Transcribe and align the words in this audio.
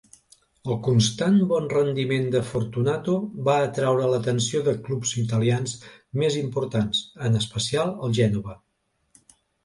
El 0.73 0.77
constant 0.85 1.35
bon 1.49 1.65
rendiment 1.73 2.23
de 2.35 2.39
Fortunato 2.51 3.17
va 3.47 3.57
atraure 3.65 4.07
l'atenció 4.13 4.61
de 4.67 4.73
clubs 4.87 5.11
italians 5.25 5.75
més 6.23 6.39
importants, 6.41 7.03
en 7.29 7.37
especial 7.41 7.93
el 8.09 8.17
Gènova. 8.21 8.57